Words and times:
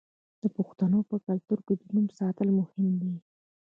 د 0.41 0.43
پښتنو 0.55 0.99
په 1.09 1.15
کلتور 1.27 1.59
کې 1.65 1.73
د 1.77 1.83
نوم 1.95 2.07
ساتل 2.19 2.47
مهم 2.59 2.87
دي. 3.01 3.13